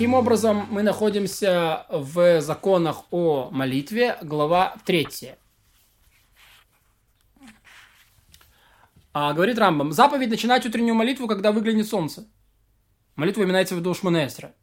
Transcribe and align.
Таким 0.00 0.14
образом, 0.14 0.66
мы 0.70 0.82
находимся 0.82 1.84
в 1.90 2.40
законах 2.40 3.04
о 3.10 3.50
молитве, 3.50 4.16
глава 4.22 4.74
3. 4.86 5.06
А, 9.12 9.34
говорит 9.34 9.58
Рамбам, 9.58 9.92
заповедь 9.92 10.30
начинать 10.30 10.64
утреннюю 10.64 10.94
молитву, 10.94 11.28
когда 11.28 11.52
выглянет 11.52 11.86
солнце. 11.86 12.26
Молитва 13.14 13.42
имеется 13.42 13.74
в 13.74 13.80
виду 13.80 13.92
Шмунесра. 13.92 14.54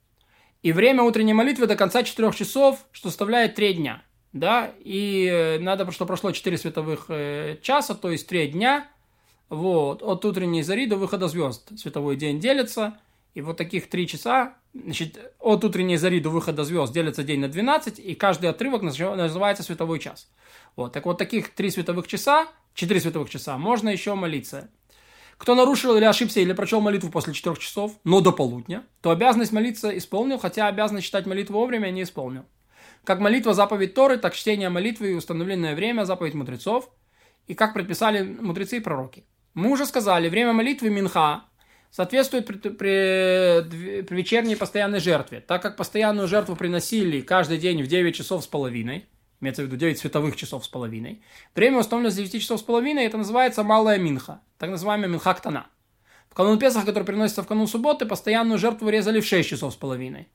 И 0.64 0.72
время 0.72 1.04
утренней 1.04 1.36
молитвы 1.36 1.68
до 1.68 1.76
конца 1.76 2.02
4 2.02 2.32
часов, 2.32 2.88
что 2.92 3.10
составляет 3.10 3.54
3 3.54 3.76
дня. 3.76 4.02
Да, 4.34 4.72
и 4.80 5.28
э, 5.28 5.60
надо, 5.60 5.92
что 5.92 6.08
прошло 6.08 6.32
4 6.32 6.58
световых 6.58 7.06
э, 7.10 7.60
часа, 7.62 7.94
то 7.94 8.10
есть 8.10 8.28
3 8.28 8.48
дня, 8.48 8.88
вот, 9.50 10.02
от 10.02 10.26
утренней 10.26 10.64
зари 10.64 10.88
до 10.88 10.96
выхода 10.96 11.28
звезд. 11.28 11.78
Световой 11.78 12.16
день 12.16 12.40
делится, 12.40 12.98
и 13.36 13.42
вот 13.42 13.56
таких 13.56 13.88
3 13.88 14.08
часа, 14.08 14.56
значит, 14.84 15.34
от 15.40 15.64
утренней 15.64 15.98
зари 15.98 16.20
до 16.20 16.30
выхода 16.30 16.64
звезд 16.64 16.94
делится 16.94 17.24
день 17.24 17.40
на 17.40 17.48
12, 17.48 18.00
и 18.00 18.16
каждый 18.16 18.50
отрывок 18.50 18.82
называется 18.82 19.64
световой 19.64 20.00
час. 20.00 20.30
Вот, 20.76 20.94
так 20.94 21.06
вот 21.06 21.18
таких 21.18 21.50
3 21.54 21.72
световых 21.72 22.08
часа, 22.08 22.48
4 22.74 23.00
световых 23.00 23.30
часа 23.30 23.58
можно 23.58 23.90
еще 23.90 24.16
молиться. 24.16 24.70
Кто 25.38 25.54
нарушил 25.54 25.96
или 25.96 26.06
ошибся, 26.06 26.40
или 26.40 26.54
прочел 26.54 26.82
молитву 26.82 27.12
после 27.12 27.34
4 27.34 27.56
часов, 27.58 27.94
но 28.04 28.22
до 28.22 28.32
полудня, 28.32 28.84
то 29.02 29.12
обязанность 29.12 29.52
молиться 29.52 29.96
исполнил, 29.96 30.40
хотя 30.40 30.68
обязанность 30.68 31.06
читать 31.06 31.26
молитву 31.26 31.60
вовремя 31.60 31.90
не 31.92 32.04
исполнил. 32.04 32.46
Как 33.04 33.20
молитва 33.20 33.54
заповедь 33.54 33.94
Торы, 33.94 34.18
так 34.18 34.34
чтение 34.34 34.70
молитвы 34.70 35.12
и 35.12 35.16
установленное 35.16 35.76
время 35.76 36.06
заповедь 36.06 36.34
мудрецов, 36.34 36.90
и 37.46 37.54
как 37.54 37.74
предписали 37.74 38.24
мудрецы 38.24 38.78
и 38.78 38.82
пророки. 38.82 39.26
Мы 39.54 39.72
уже 39.72 39.86
сказали, 39.86 40.28
время 40.28 40.54
молитвы 40.54 40.90
Минха 40.90 41.46
соответствует 41.92 42.46
при, 42.46 42.58
при, 42.58 44.02
при 44.04 44.16
вечерней 44.16 44.56
постоянной 44.56 45.00
жертве. 45.00 45.42
Так 45.42 45.62
как 45.62 45.78
постоянную 45.78 46.28
жертву 46.28 46.56
приносили 46.56 47.22
каждый 47.22 47.58
день 47.58 47.84
в 47.84 47.88
9 47.88 48.16
часов 48.16 48.44
с 48.44 48.48
половиной, 48.48 49.06
имеется 49.42 49.64
в 49.64 49.66
виду 49.66 49.78
9 49.78 49.98
световых 49.98 50.36
часов 50.36 50.66
с 50.66 50.68
половиной, 50.68 51.22
время 51.56 51.80
установлено 51.80 52.12
с 52.12 52.16
9 52.16 52.42
часов 52.42 52.60
с 52.60 52.64
половиной, 52.64 53.06
это 53.06 53.18
называется 53.18 53.64
малая 53.64 53.98
минха, 53.98 54.42
так 54.58 54.70
называемая 54.70 55.10
минха 55.10 55.34
ктана. 55.34 55.68
В 56.30 56.34
канун 56.34 56.60
Песах, 56.60 56.86
который 56.86 57.04
приносится 57.04 57.42
в 57.42 57.48
канун 57.48 57.68
субботы, 57.68 58.06
постоянную 58.06 58.60
жертву 58.60 58.90
резали 58.90 59.22
в 59.22 59.26
6 59.26 59.50
часов 59.50 59.74
с 59.74 59.76
половиной. 59.76 60.28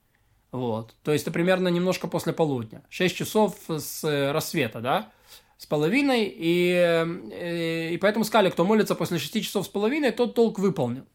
Вот. 0.53 0.94
То 1.03 1.12
есть 1.12 1.25
это 1.25 1.33
примерно 1.33 1.69
немножко 1.69 2.06
после 2.06 2.33
полудня. 2.33 2.83
6 2.91 3.16
часов 3.16 3.56
с 3.69 4.05
э, 4.05 4.33
рассвета, 4.33 4.81
да, 4.81 5.11
с 5.56 5.66
половиной. 5.66 6.25
И, 6.25 6.34
и, 6.37 6.72
э, 6.75 7.94
и 7.94 7.97
поэтому 7.97 8.25
сказали, 8.25 8.50
кто 8.50 8.64
молится 8.64 8.94
после 8.94 9.19
6 9.19 9.42
часов 9.42 9.64
с 9.66 9.69
половиной, 9.69 10.11
тот 10.12 10.34
толк 10.34 10.59
выполнил. 10.59 11.06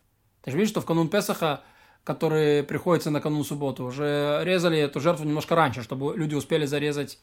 Ты 0.48 0.52
же 0.52 0.58
видишь, 0.60 0.72
что 0.72 0.80
в 0.80 0.86
канун 0.86 1.10
Песаха, 1.10 1.62
который 2.06 2.64
приходится 2.64 3.12
на 3.12 3.20
канун 3.20 3.44
субботы, 3.44 3.84
уже 3.84 4.40
резали 4.46 4.80
эту 4.80 5.02
жертву 5.02 5.26
немножко 5.26 5.56
раньше, 5.56 5.84
чтобы 5.84 6.18
люди 6.18 6.36
успели 6.36 6.66
зарезать, 6.66 7.20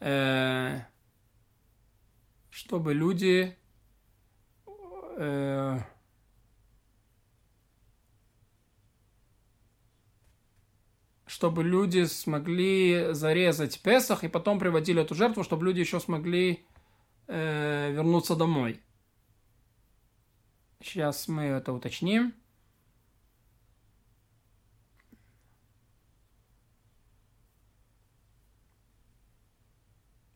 э, 0.00 0.80
чтобы 2.48 2.94
люди... 2.94 3.54
Э, 5.18 5.80
чтобы 11.26 11.64
люди 11.64 12.04
смогли 12.04 13.08
зарезать 13.12 13.82
Песах 13.82 14.24
и 14.24 14.28
потом 14.28 14.58
приводили 14.58 15.02
эту 15.02 15.14
жертву, 15.14 15.44
чтобы 15.44 15.66
люди 15.66 15.80
еще 15.80 16.00
смогли 16.00 16.64
э, 17.26 17.92
вернуться 17.92 18.34
домой. 18.34 18.80
Сейчас 20.80 21.28
мы 21.28 21.42
это 21.42 21.70
уточним. 21.74 22.32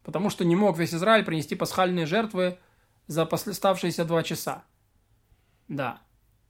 Потому 0.09 0.31
что 0.31 0.43
не 0.43 0.57
мог 0.57 0.79
весь 0.79 0.95
Израиль 0.95 1.23
принести 1.23 1.55
пасхальные 1.55 2.07
жертвы 2.07 2.57
за 3.09 3.25
оставшиеся 3.25 4.07
два 4.07 4.23
часа. 4.23 4.65
Да. 5.69 6.01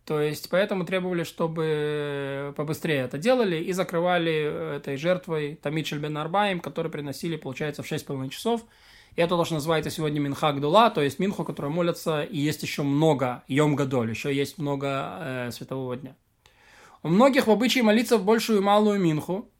То 0.05 0.21
есть, 0.21 0.49
поэтому 0.49 0.85
требовали, 0.85 1.25
чтобы 1.25 2.55
побыстрее 2.57 3.01
это 3.01 3.19
делали 3.19 3.57
и 3.57 3.73
закрывали 3.73 4.77
этой 4.77 4.97
жертвой 4.97 5.57
Тамичель 5.57 5.99
бен 5.99 6.17
Арбаим, 6.19 6.61
который 6.61 6.89
приносили, 6.89 7.35
получается, 7.35 7.83
в 7.83 7.91
6,5 7.91 8.29
часов. 8.29 8.63
И 9.17 9.21
это 9.21 9.37
то, 9.37 9.45
что 9.45 9.55
называется 9.55 9.91
сегодня 9.91 10.21
Минха 10.21 10.53
Гдула, 10.53 10.91
то 10.91 11.03
есть 11.03 11.19
Минху, 11.19 11.43
который 11.43 11.69
молятся, 11.69 12.23
и 12.23 12.39
есть 12.39 12.63
еще 12.63 12.85
много 12.85 13.43
Йом 13.49 13.75
Гадоль, 13.75 14.11
еще 14.11 14.33
есть 14.33 14.59
много 14.59 15.19
э, 15.19 15.51
светового 15.51 15.97
дня. 15.97 16.15
У 17.03 17.09
многих 17.09 17.49
в 17.49 17.51
обычае 17.51 17.83
молиться 17.83 18.19
в 18.19 18.25
большую 18.25 18.61
и 18.61 18.63
малую 18.63 19.01
Минху, 19.01 19.51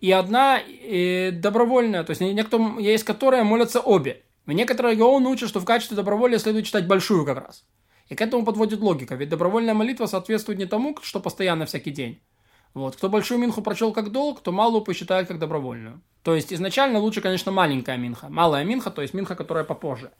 и 0.00 0.10
одна 0.12 0.58
и 0.58 1.30
добровольная, 1.32 2.04
то 2.04 2.10
есть 2.10 2.20
некоторым 2.20 2.78
есть, 2.78 3.04
которые 3.04 3.42
молятся 3.42 3.80
обе. 3.80 4.22
И 4.46 4.54
некоторые 4.54 4.96
гаоны 4.96 5.28
учат, 5.28 5.48
что 5.48 5.60
в 5.60 5.64
качестве 5.64 5.96
доброволья 5.96 6.38
следует 6.38 6.66
читать 6.66 6.86
большую 6.86 7.24
как 7.24 7.38
раз. 7.38 7.64
И 8.08 8.14
к 8.16 8.20
этому 8.20 8.44
подводит 8.44 8.80
логика, 8.80 9.14
ведь 9.14 9.28
добровольная 9.28 9.74
молитва 9.74 10.06
соответствует 10.06 10.58
не 10.58 10.66
тому, 10.66 10.96
что 11.02 11.20
постоянно 11.20 11.66
всякий 11.66 11.90
день. 11.92 12.20
Вот. 12.74 12.96
Кто 12.96 13.08
большую 13.08 13.38
минху 13.38 13.62
прочел 13.62 13.92
как 13.92 14.10
долг, 14.10 14.40
то 14.40 14.52
малую 14.52 14.82
посчитает 14.82 15.28
как 15.28 15.38
добровольную. 15.38 16.00
То 16.22 16.34
есть 16.34 16.52
изначально 16.52 16.98
лучше, 16.98 17.20
конечно, 17.20 17.52
маленькая 17.52 17.96
минха. 17.96 18.28
Малая 18.28 18.64
минха, 18.64 18.90
то 18.90 19.02
есть 19.02 19.14
минха, 19.14 19.34
которая 19.34 19.64
попозже. 19.64 20.10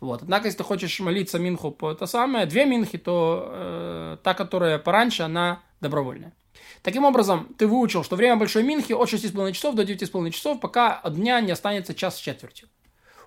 Вот. 0.00 0.22
Однако, 0.22 0.46
если 0.46 0.58
ты 0.58 0.64
хочешь 0.64 0.98
молиться 1.00 1.38
минху 1.38 1.70
по 1.70 1.94
то 1.94 2.06
самое, 2.06 2.46
две 2.46 2.64
минхи, 2.64 2.98
то 2.98 3.48
э, 3.52 4.16
та, 4.22 4.34
которая 4.34 4.78
пораньше, 4.78 5.22
она 5.22 5.62
добровольная. 5.80 6.32
Таким 6.82 7.04
образом, 7.04 7.54
ты 7.58 7.66
выучил, 7.66 8.04
что 8.04 8.16
время 8.16 8.36
большой 8.36 8.62
минхи 8.62 8.92
от 8.92 9.08
6,5 9.08 9.52
часов 9.52 9.74
до 9.74 9.82
9,5 9.82 10.30
часов, 10.30 10.60
пока 10.60 10.94
от 10.94 11.14
дня 11.14 11.40
не 11.40 11.52
останется 11.52 11.94
час 11.94 12.16
с 12.16 12.20
четвертью. 12.20 12.68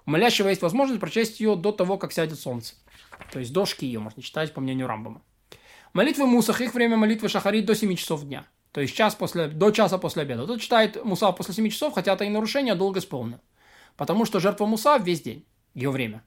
У 0.06 0.12
молящего 0.12 0.50
есть 0.50 0.62
возможность 0.62 1.00
прочесть 1.00 1.40
ее 1.40 1.56
до 1.56 1.72
того, 1.72 1.98
как 1.98 2.12
сядет 2.12 2.40
солнце. 2.40 2.76
То 3.32 3.40
есть 3.40 3.54
до 3.54 3.66
ее 3.80 4.00
можно 4.00 4.22
читать, 4.22 4.54
по 4.54 4.62
мнению 4.62 4.88
Рамбама. 4.88 5.22
Молитвы 5.94 6.26
Мусах, 6.26 6.62
их 6.62 6.74
время 6.74 6.98
молитвы 6.98 7.30
Шахарит 7.30 7.66
до 7.66 7.76
7 7.76 7.96
часов 7.96 8.24
дня. 8.26 8.46
То 8.72 8.82
есть 8.82 8.96
час 8.96 9.14
после, 9.14 9.48
до 9.48 9.70
часа 9.72 10.00
после 10.00 10.24
обеда. 10.24 10.48
Тут 10.48 10.62
читает 10.62 11.04
Мусав 11.06 11.38
после 11.38 11.54
7 11.54 11.70
часов, 11.70 11.94
хотя 11.94 12.14
это 12.14 12.26
и 12.26 12.30
нарушение 12.30 12.74
долго 12.74 13.00
исполнено. 13.00 13.40
Потому 13.96 14.26
что 14.26 14.40
жертва 14.40 14.66
Муса 14.66 14.98
весь 14.98 15.22
день, 15.22 15.46
ее 15.76 15.92
время. 15.92 16.24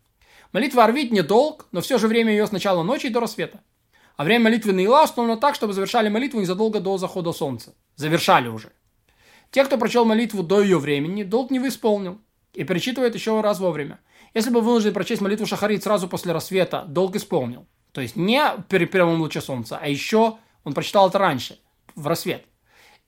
Молитва 0.52 0.84
Арвит 0.84 1.10
не 1.10 1.22
долг, 1.22 1.66
но 1.72 1.80
все 1.80 1.98
же 1.98 2.06
время 2.06 2.30
ее 2.30 2.46
с 2.46 2.52
начала 2.52 2.84
ночи 2.84 3.08
до 3.08 3.20
рассвета. 3.20 3.60
А 4.16 4.24
время 4.24 4.44
молитвы 4.44 4.72
Наила 4.72 5.04
установлено 5.04 5.38
так, 5.38 5.54
чтобы 5.54 5.74
завершали 5.74 6.08
молитву 6.08 6.40
незадолго 6.40 6.80
до 6.80 6.96
захода 6.96 7.32
солнца. 7.32 7.74
Завершали 7.96 8.48
уже. 8.48 8.72
Те, 9.50 9.64
кто 9.64 9.78
прочел 9.78 10.04
молитву 10.04 10.42
до 10.42 10.62
ее 10.62 10.78
времени, 10.78 11.22
долг 11.22 11.50
не 11.50 11.58
исполнил 11.68 12.18
и 12.54 12.64
перечитывает 12.64 13.14
еще 13.14 13.40
раз 13.40 13.60
вовремя. 13.60 14.00
Если 14.34 14.50
бы 14.50 14.60
вынужден 14.60 14.92
прочесть 14.92 15.20
молитву 15.20 15.46
Шахарит 15.46 15.82
сразу 15.82 16.08
после 16.08 16.32
рассвета, 16.32 16.84
долг 16.88 17.16
исполнил. 17.16 17.66
То 17.92 18.00
есть 18.00 18.16
не 18.16 18.42
при 18.68 18.86
первом 18.86 19.20
луче 19.20 19.40
солнца, 19.40 19.78
а 19.80 19.88
еще 19.88 20.38
он 20.64 20.74
прочитал 20.74 21.08
это 21.08 21.18
раньше, 21.18 21.58
в 21.94 22.06
рассвет. 22.06 22.44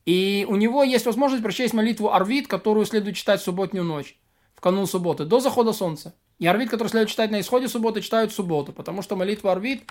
И 0.07 0.47
у 0.49 0.57
него 0.57 0.83
есть 0.83 1.05
возможность 1.05 1.43
прочесть 1.43 1.75
молитву 1.75 2.13
Арвид, 2.13 2.47
которую 2.49 2.87
следует 2.87 3.17
читать 3.17 3.41
в 3.41 3.45
субботнюю 3.45 3.85
ночь, 3.85 4.19
в 4.55 4.61
канун 4.61 4.87
субботы, 4.87 5.25
до 5.25 5.41
захода 5.41 5.73
солнца. 5.73 6.15
И 6.39 6.47
Арвид, 6.47 6.71
который 6.71 6.89
следует 6.89 7.11
читать 7.11 7.31
на 7.31 7.41
исходе 7.41 7.69
субботы, 7.69 8.01
читают 8.01 8.33
в 8.33 8.35
субботу, 8.35 8.73
потому 8.73 9.03
что 9.03 9.17
молитва 9.17 9.53
Арвид 9.53 9.83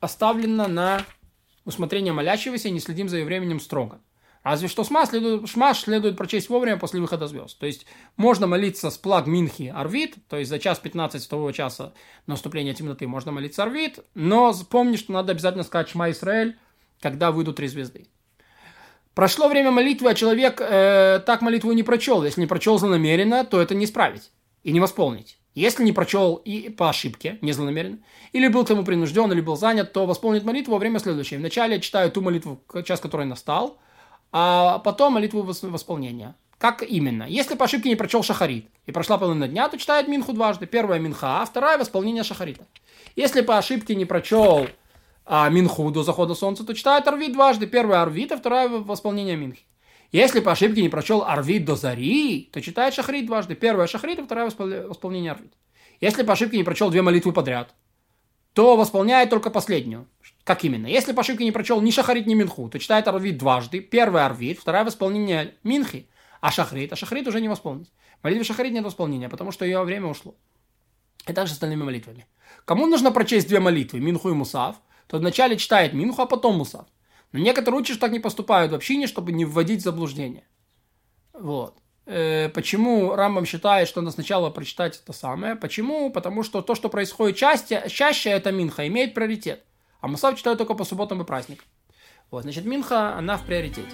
оставлена 0.00 0.68
на 0.68 1.04
усмотрение 1.64 2.12
молящегося 2.12 2.68
и 2.68 2.72
не 2.72 2.80
следим 2.80 3.08
за 3.08 3.18
ее 3.18 3.24
временем 3.24 3.60
строго. 3.60 4.00
Разве 4.42 4.68
что 4.68 4.84
шма 4.84 5.04
следует, 5.04 5.48
шма 5.48 5.74
следует 5.74 6.16
прочесть 6.16 6.48
вовремя 6.48 6.78
после 6.78 7.00
выхода 7.00 7.26
звезд. 7.26 7.58
То 7.58 7.66
есть 7.66 7.84
можно 8.16 8.46
молиться 8.46 8.90
с 8.90 8.96
плаг 8.96 9.26
Минхи 9.26 9.72
Арвид, 9.74 10.16
то 10.28 10.38
есть 10.38 10.48
за 10.48 10.58
час 10.58 10.78
15 10.78 11.28
того 11.28 11.52
часа 11.52 11.92
наступления 12.26 12.72
темноты 12.72 13.06
можно 13.06 13.32
молиться 13.32 13.62
Арвид, 13.64 13.98
но 14.14 14.54
помни, 14.70 14.96
что 14.96 15.12
надо 15.12 15.32
обязательно 15.32 15.62
сказать 15.62 15.90
Шма 15.90 16.10
Исраэль, 16.10 16.58
когда 17.00 17.32
выйдут 17.32 17.56
три 17.56 17.68
звезды. 17.68 18.06
Прошло 19.14 19.48
время 19.48 19.70
молитвы, 19.70 20.10
а 20.10 20.14
человек 20.14 20.60
э, 20.60 21.20
так 21.26 21.42
молитву 21.42 21.72
не 21.72 21.82
прочел. 21.82 22.24
Если 22.24 22.40
не 22.40 22.46
прочел 22.46 22.78
злонамеренно, 22.78 23.44
то 23.44 23.60
это 23.60 23.74
не 23.74 23.84
исправить 23.84 24.30
и 24.62 24.72
не 24.72 24.80
восполнить. 24.80 25.39
Если 25.60 25.84
не 25.84 25.92
прочел 25.92 26.36
и 26.36 26.70
по 26.70 26.88
ошибке, 26.88 27.36
не 27.42 27.52
злонамеренно, 27.52 27.98
или 28.32 28.48
был 28.48 28.64
к 28.64 28.68
тому 28.68 28.82
принужден, 28.82 29.30
или 29.30 29.42
был 29.42 29.56
занят, 29.56 29.92
то 29.92 30.06
восполнит 30.06 30.42
молитву 30.42 30.72
во 30.72 30.78
время 30.78 30.98
следующее. 30.98 31.38
Вначале 31.38 31.80
читаю 31.80 32.10
ту 32.10 32.22
молитву, 32.22 32.62
час 32.82 32.98
который 32.98 33.26
настал, 33.26 33.76
а 34.32 34.78
потом 34.78 35.12
молитву 35.12 35.42
восполнения. 35.42 36.34
Как 36.56 36.82
именно? 36.82 37.24
Если 37.24 37.56
по 37.56 37.66
ошибке 37.66 37.90
не 37.90 37.96
прочел 37.96 38.22
шахарит 38.22 38.70
и 38.86 38.92
прошла 38.92 39.18
половина 39.18 39.48
дня, 39.48 39.68
то 39.68 39.76
читает 39.76 40.08
минху 40.08 40.32
дважды. 40.32 40.66
Первая 40.66 40.98
минха, 40.98 41.42
а 41.42 41.44
вторая 41.44 41.76
восполнение 41.76 42.22
шахарита. 42.22 42.64
Если 43.14 43.42
по 43.42 43.58
ошибке 43.58 43.94
не 43.94 44.06
прочел 44.06 44.66
а, 45.26 45.50
минху 45.50 45.90
до 45.90 46.02
захода 46.02 46.34
солнца, 46.34 46.64
то 46.64 46.74
читает 46.74 47.06
арвит 47.06 47.34
дважды. 47.34 47.66
Первая 47.66 48.00
арвит, 48.00 48.32
а 48.32 48.38
вторая 48.38 48.68
восполнение 48.68 49.36
минхи. 49.36 49.64
Если 50.12 50.40
по 50.40 50.52
ошибке 50.52 50.82
не 50.82 50.88
прочел 50.88 51.22
Арвид 51.22 51.64
до 51.64 51.76
Зари, 51.76 52.48
то 52.52 52.60
читает 52.60 52.94
Шахрит 52.94 53.26
дважды. 53.26 53.54
Первая 53.54 53.86
Шахрит, 53.86 54.18
а 54.18 54.24
вторая 54.24 54.46
восполнение 54.46 55.32
Арвид. 55.32 55.52
Если 56.00 56.22
по 56.22 56.32
ошибке 56.32 56.56
не 56.56 56.64
прочел 56.64 56.90
две 56.90 57.02
молитвы 57.02 57.32
подряд, 57.32 57.74
то 58.52 58.76
восполняет 58.76 59.30
только 59.30 59.50
последнюю. 59.50 60.08
Как 60.44 60.64
именно? 60.64 60.86
Если 60.86 61.12
по 61.12 61.20
ошибке 61.20 61.44
не 61.44 61.52
прочел 61.52 61.80
ни 61.80 61.90
шахарит, 61.90 62.26
ни 62.26 62.34
минху, 62.34 62.68
то 62.68 62.78
читает 62.78 63.06
арвит 63.06 63.38
дважды. 63.38 63.80
Первый 63.80 64.24
арвит, 64.24 64.58
вторая 64.58 64.84
в 64.84 64.88
исполнении 64.88 65.54
минхи, 65.62 66.08
а 66.40 66.50
шахрит, 66.50 66.92
а 66.92 66.96
шахрит 66.96 67.28
уже 67.28 67.40
не 67.40 67.48
восполнить. 67.48 67.92
Молитве 68.22 68.44
шахрит 68.44 68.72
нет 68.72 68.84
восполнения, 68.84 69.28
потому 69.28 69.52
что 69.52 69.64
ее 69.64 69.82
время 69.82 70.08
ушло. 70.08 70.34
И 71.28 71.32
также 71.32 71.52
с 71.52 71.56
остальными 71.56 71.84
молитвами. 71.84 72.26
Кому 72.64 72.86
нужно 72.86 73.12
прочесть 73.12 73.46
две 73.46 73.60
молитвы, 73.60 74.00
Минху 74.00 74.30
и 74.30 74.32
Мусав, 74.32 74.76
то 75.06 75.18
вначале 75.18 75.56
читает 75.56 75.92
Минху, 75.92 76.22
а 76.22 76.26
потом 76.26 76.56
Мусав. 76.56 76.86
Но 77.32 77.38
некоторые 77.38 77.80
учат, 77.80 78.00
так 78.00 78.12
не 78.12 78.20
поступают 78.20 78.72
в 78.72 78.74
общине, 78.74 79.06
чтобы 79.06 79.32
не 79.32 79.44
вводить 79.44 79.80
в 79.80 79.84
заблуждение. 79.84 80.44
Вот. 81.32 81.78
Э, 82.06 82.48
почему 82.48 83.14
Рамбам 83.14 83.46
считает, 83.46 83.88
что 83.88 84.00
надо 84.00 84.12
сначала 84.12 84.50
прочитать 84.50 85.00
это 85.02 85.12
самое? 85.12 85.54
Почему? 85.54 86.10
Потому 86.10 86.42
что 86.42 86.60
то, 86.60 86.74
что 86.74 86.88
происходит 86.88 87.36
чаще, 87.36 87.84
чаще 87.88 88.30
это 88.30 88.50
Минха, 88.50 88.86
имеет 88.88 89.14
приоритет. 89.14 89.64
А 90.00 90.08
Мусав 90.08 90.36
читают 90.36 90.58
только 90.58 90.74
по 90.74 90.84
субботам 90.84 91.22
и 91.22 91.24
праздникам. 91.24 91.66
Вот, 92.30 92.42
значит, 92.42 92.64
Минха, 92.64 93.16
она 93.16 93.36
в 93.36 93.44
приоритете. 93.44 93.90